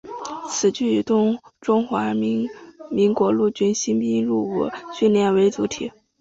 [0.49, 1.37] 此剧以中
[1.87, 5.91] 华民国陆军新兵入伍训练作为主题。